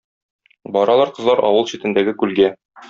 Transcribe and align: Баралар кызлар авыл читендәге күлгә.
Баралар 0.77 1.13
кызлар 1.19 1.45
авыл 1.51 1.71
читендәге 1.75 2.19
күлгә. 2.25 2.55